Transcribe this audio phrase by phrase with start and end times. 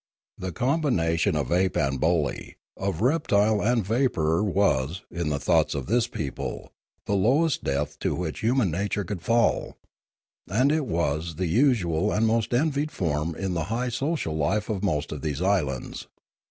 [0.39, 5.85] The combination of ape and bully, of reptile and vapourer was, in the thoughts of
[5.85, 6.71] this people,
[7.05, 9.77] the lowest depth to Choktroo 195 which human nature could fall;
[10.49, 14.81] and it was the usual and most envied form in the high social life of
[14.83, 16.07] most of these islands.